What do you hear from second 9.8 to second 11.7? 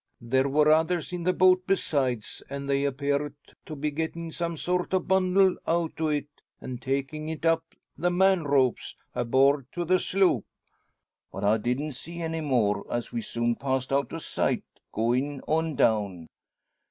the sloop. But I